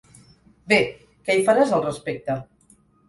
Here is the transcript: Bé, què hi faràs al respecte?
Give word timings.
Bé, 0.71 0.79
què 1.27 1.35
hi 1.35 1.43
faràs 1.51 1.75
al 1.79 1.85
respecte? 1.87 2.39